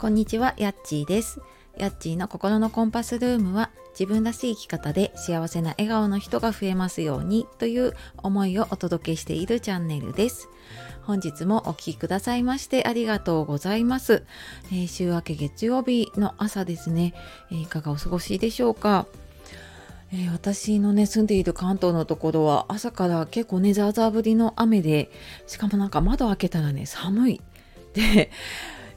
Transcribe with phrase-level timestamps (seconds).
[0.00, 1.42] こんにちは、やっちーです。
[1.76, 10.48] やっちーの心のコンパスルームは自分らしい生き方で幸せな笑顔の人が増えますようにという思いをお届けしているチャンネルです。
[11.02, 14.24] 本日もお聴きくださいましてありがとうございます。
[14.72, 17.12] えー週明け月曜日の朝ですね、
[17.52, 19.04] えいかがお過ごしでしょうか？
[20.14, 25.10] えー私のね住んでいる関東のところは朝から結構ねザーザー降りの雨で
[25.46, 27.40] しかもなんか窓開けたらね寒い
[27.92, 28.30] で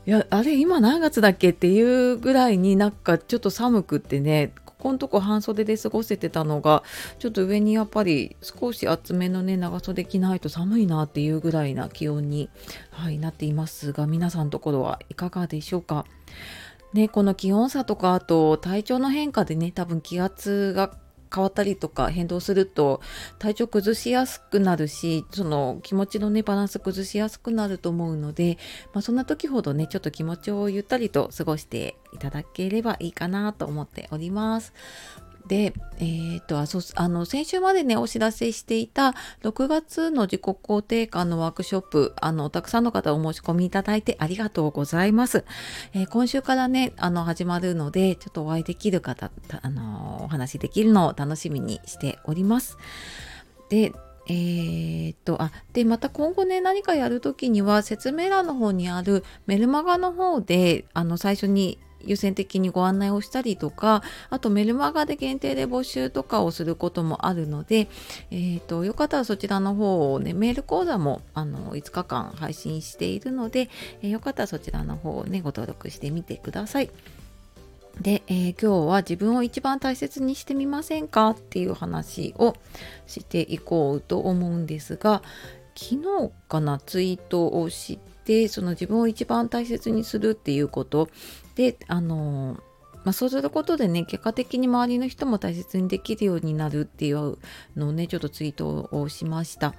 [0.06, 6.84] いやあれ今何月だっけっていうぐらいになんかちょっと寒くってねここのとこ半袖で過ごせてたのが
[7.20, 12.50] ちょっと上にやっぱり少し厚めのね長袖着ないと寒いなっていうぐらいな気温に、
[12.92, 16.06] はい、なっていますが皆さんのところはいかがでしょうか。
[16.92, 20.96] ね、この気温差とかあと体調の変化でね多分気圧が
[21.34, 23.02] 変わったりとか変動すると
[23.40, 28.58] 体調崩しやすくなるしその気持ちのねバランス崩しやすくなると思うので、
[28.94, 34.74] まあ、そんな時ほどねちょっと気持ちをゆったりと過ごしていただければいいかなと思っております。
[35.48, 39.14] で、えー、とあそあの先週までねお知らせしていた
[39.44, 45.46] 6月の自己肯定感のワークショップあのたくさんの方お申し込みいただいてありがとうございます。
[45.94, 52.78] えー今週からねあの始まるのでちょっとお会いできる方あのお話しできるのを楽しみにしております。
[53.70, 53.92] で
[54.28, 67.88] えーとあでまた今後ね何かやるときには説明欄の方にあるメルマガの方であの最初に優先的にご案内をしたりとかあとメルマガで限定で募集とかをすることもあるので、
[68.32, 73.70] えー、とよかったらそちらの方をねメール講座もあの5日間配信しているので、
[74.02, 76.90] えーよかったらそちらの方をねご登録してみてください。
[78.00, 82.56] で、えー今日は自分を一番大切にしてみませんかっていう話を
[83.08, 85.24] していこうと思うんですが
[85.76, 91.10] 昨日かなツイートをしてその自分を一番大切にするっていうこと
[91.56, 92.58] であの
[93.04, 97.38] まあ、そうすることでね結果的に周りの人も大切にできるようになるっていう
[97.76, 99.74] のをねちょっとツイートをしました。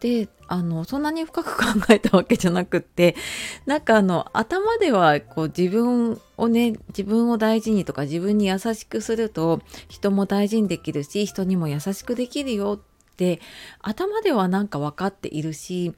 [0.00, 3.16] であのそんなに深く考えたわけじゃなくって
[3.64, 13.40] なんかあの頭ではこう自分をね自分を大事にとか自分に優しくすると人も大事にできるし人にも優しくできるよって
[13.80, 15.94] 頭ではなんか分かっているし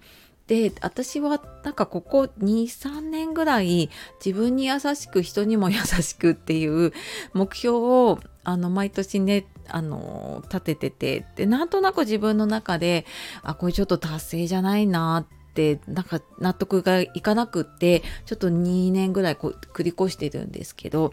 [0.46, 3.90] で私はなんかここ23年ぐらい
[4.24, 6.92] 自分に優しく人にも優しくっていう
[7.32, 13.06] 目標をあの毎年ねあの立てててでなんとなく自分の中で
[13.42, 21.12] あこれちょっと達成じゃないなってなんか納得がいかなくってちょっと2年ぐらいこう繰り越してるんですけど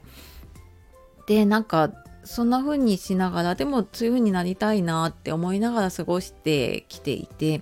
[1.26, 1.92] でなんか
[2.23, 7.61] そんな風にしながらでもそういう風になりたいなって思いながら過ごしてきていて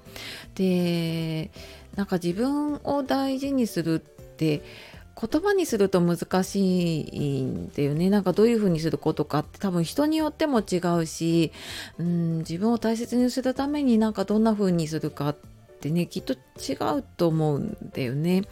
[0.55, 1.51] で
[1.95, 4.63] なんか自分を大事にするって
[5.19, 11.51] 言葉にすると難しいんだよねなんかどういう風にすることかって多分人によっても違うし、
[11.99, 15.37] うん、自分を大切にするためになんかどんな風にするかっ
[15.79, 18.43] てねきっと違うと思うんだよね。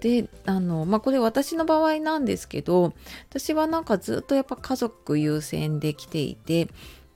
[0.00, 2.94] であのまあこれ私の場合なんですけど
[3.28, 6.68] 私はなんかずっとやっぱ家族優先で来ていて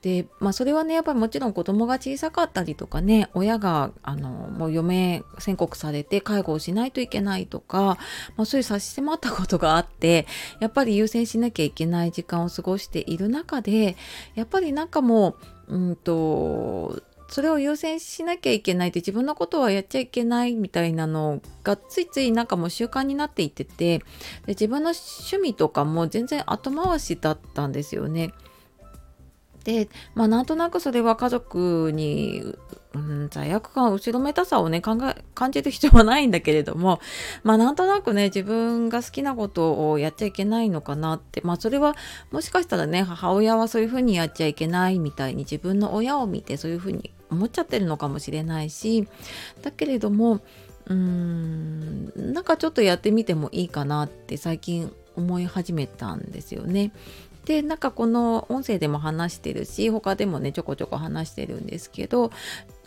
[0.05, 7.97] でまあそれはねやっぱりもちろん子供が小さかったりとかね親があのもう余命宣告されて介護をしないといけないとか、
[8.37, 10.27] まあ、そういう差し迫ったことがあって
[10.59, 13.97] やっぱり優先しなきゃいけない時間を過ごしている中で
[14.35, 24.03] やっぱりなんかもううんとそれを優先しなきゃいけないって自分のことはやっちゃいけないみたいなのがついついなんかもう習慣になっていっててで
[24.49, 28.31] 自分の趣味とかも全然後回しだったんですよね。
[29.65, 32.55] でまあなんとなくそれは家族に、
[32.93, 37.01] うん、罪悪感後ろめたさをね考え感じる必要はないんだけれども
[37.43, 41.95] まあなんとなくね自分が好きなことをやっちゃいけないのかなってまあそれは
[42.31, 49.07] もしかしたらね母親はそういうふうにやっちゃいけないみたいに自分の親を見てそういうふうに思っちゃってるのかもしれないし
[49.63, 50.41] だけれども
[50.85, 56.91] うーんなんかちょっとやってみてもいいかなって最近思い始めたんですよね。
[57.45, 62.31] でなんかこの音声でも話してるし他でもねちょこちょこ話してるんですけど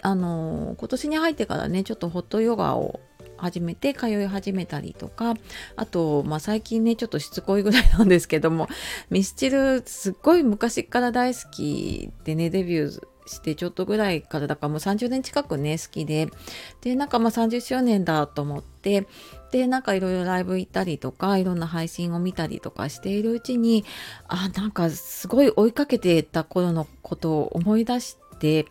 [0.03, 3.01] あの今年に入ってからねちょっとホットヨガを
[3.37, 5.35] 始めて通い始めたりとか
[5.77, 8.69] あと、まあ、最近ねちょっとしつこいぐらいなんですけども
[9.11, 16.29] ミスチルすっごい昔から大好きでねデビューしてちょっとぐらいからだからもう30年近くね好きで。
[16.81, 19.07] でなんかまあ30周年だと思って
[19.51, 23.85] でなんかいろいろライブ行ったりとかいろんな配信を見たりとかしているうちに
[24.27, 28.67] あなんかすごい追いかけてた頃のことを思い出して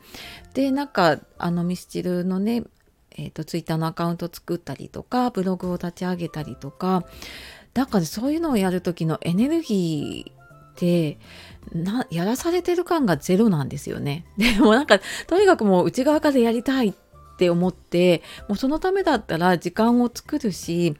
[0.54, 2.63] でなんかあのミスチルのね
[3.19, 7.04] えー、とツイッターのアカウント作ったりとかブログを立ち上げたりとか
[7.74, 10.37] だからそういうのをやる時のエネルギー
[10.77, 11.18] て
[11.74, 14.25] なやらされてる感がゼロなんですよね。
[14.38, 16.94] でもなんかとにかくもう内側からやりたいっ
[17.38, 20.97] て思ってもうそのためだったら時間を作るし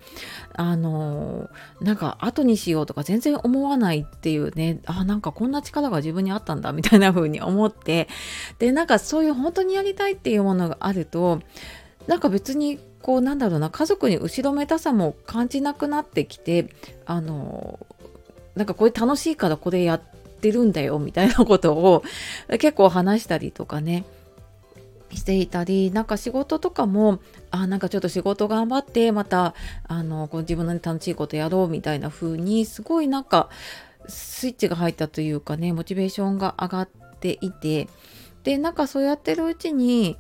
[0.54, 1.50] あの
[1.82, 8.08] なんか後にしようとか全然思わないっていうねあなんかこんな力が自分にあったんだみたいな風に思って
[8.60, 11.42] でなんかそういう本当にやりたいっていうものがあると
[12.06, 16.70] なんか別にこうなんだろうな家族に後ろめたさも感じなくなってきて
[17.06, 17.80] あの
[18.58, 20.02] なんかこれ楽しいからこれやっ
[20.42, 22.04] てるんだよみたいなことを
[22.60, 24.06] 結構話したりとかね
[25.14, 27.20] していたりなんか仕事とかも
[27.50, 29.54] あなんかちょっと仕事頑張ってまた
[29.88, 33.50] あのこう自分の楽しいことやろうみたいな風にすごいなんか
[34.08, 36.90] スイッチが入ったというかねモチベーションが上がっ
[37.20, 37.88] ていて
[38.44, 40.18] でなんかそうやってるうちに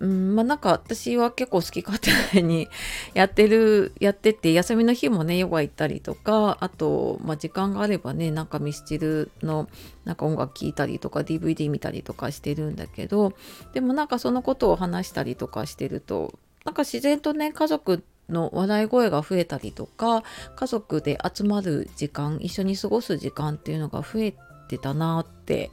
[0.00, 2.00] うんまあなんか私は結構好き勝
[2.32, 2.68] 手に
[3.12, 9.68] やってる やってて休みの日もねヨガ行ったりとかあと、まあ、時間があればねなんかミスチルの
[10.06, 13.34] なんか音楽聴いたりとか DVD 見たりとかしてるんだけど
[13.74, 16.32] でもなんかそのことを話したりとかしてると
[16.64, 20.22] なんか自然とね家族の笑い声が増えたりとか
[20.56, 24.34] 家族で集まる時間一緒に過ごす時間っていうのが増え
[24.68, 25.70] てたなって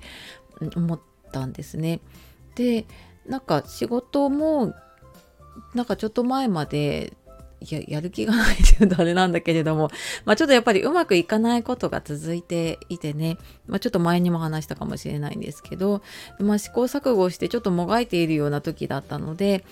[0.75, 1.00] 思っ
[1.31, 2.01] たんですね。
[2.56, 2.85] で
[3.27, 4.74] なんか仕事も
[5.74, 7.13] なんかちょっと前まで
[7.59, 9.89] ややる気がないっていうとあれなんだけれども、
[10.25, 13.38] まあ、ちょっとやっぱりうまくいかないことが続いていてね、
[13.68, 16.01] まあ、ちょっと前にも話したかもしれないんですけど、
[16.39, 19.63] まあ、試行錯誤してちょっともがいているような時だったので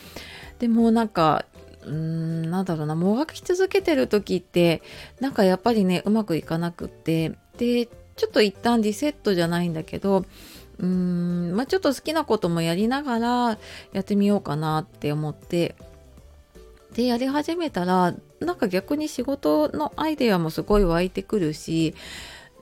[0.59, 1.45] でもなんか
[1.83, 4.81] うーんなんだろうなもがき続けてる時って
[5.19, 10.25] なんかやっぱりねうまくいかなくってでちょっと一旦リセットじゃないんだけど
[10.79, 13.57] うーんまあちょっと好きなこともやりながら
[13.93, 15.75] やってみようかなって思って
[16.93, 21.93] でやり始めたらなんか逆に仕事のアイデアもすごい湧いてくるし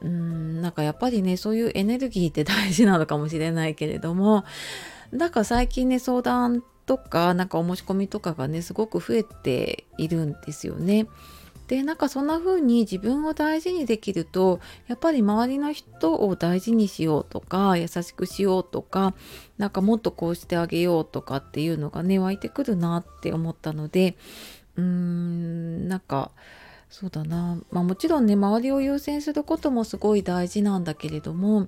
[0.01, 4.43] うーんなんかやっぱりねそういうエネルギーって大事なのかもしれないけれども
[5.11, 11.07] なんか最近ね相談とかなんかお申し込みとかがねすごく増えているんですよね。
[11.67, 19.13] でなんかそんな風に自分を大事にできるとやっぱり周りの人を大事にしようとか優しくしようとか
[19.57, 24.15] なんかもっとこうしてあげようとかっていうのがね湧いてくるなって思ったので
[24.75, 26.31] うーんなんか
[26.89, 27.57] そうだな。
[27.71, 31.67] まあもちろんね周りを優先することもすごい大事なんだけれども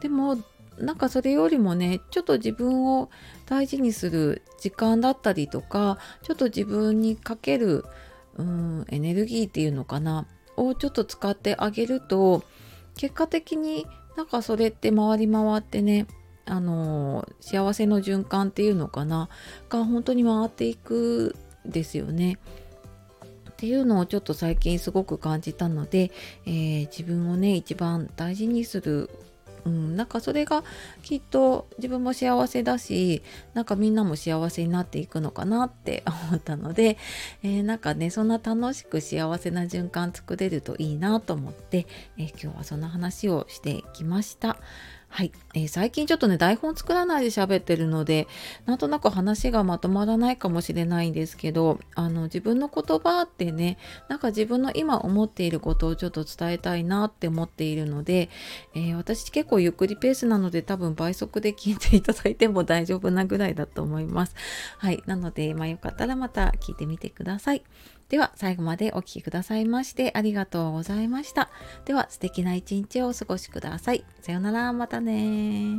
[0.00, 0.38] でも
[0.78, 3.10] なんかそれよりもねちょっと自分を
[3.46, 7.84] 大事にする時間だったりとかちょっと自分にかける
[8.36, 10.26] うんエネルギーっていうのかな？
[10.56, 12.42] をちょっと使ってあげると
[12.96, 13.86] 結果的に
[14.16, 16.06] なんかそれって回り回ってね
[16.46, 19.28] あの幸せの循環っていうのかな？
[19.68, 22.38] が本当に回っていくですよね。
[23.50, 26.10] っていうのをちょっと最近すごく感じたので、
[26.46, 29.10] えー、自分をね一番大事にする
[29.64, 30.64] うん、なんかそれが
[31.02, 33.22] きっと自分も幸せだし
[33.54, 36.96] なんかみんなも幸せになっていくのかなって 思ったので、
[37.42, 41.86] えー、なんかねそんな楽しく幸せな循環作れるといいなと思って、
[42.18, 44.58] えー、今日はそんな話をしてきました。
[45.12, 48.28] はい、えー、最近ちょっとね台本作らないで喋ってるので
[48.64, 53.76] なんとなく話がまとまらないかもしれないんですけどあの自分の言葉ってね
[54.08, 58.30] なんか自分の今思っていることをちょっと伝えたいなって思っているので、
[58.74, 64.36] えー、私結構ゆっくりペースなので多分倍速で聞いていただいても大丈夫なぐらいだと思います。
[64.78, 67.64] はい、なのでまあよかったらまた聞いてみてください。
[68.10, 71.48] では最後までお聴きくださいましてありがとうございました。
[71.84, 74.04] では素敵な一日をお過ごしください。
[74.20, 75.76] さようなら、またね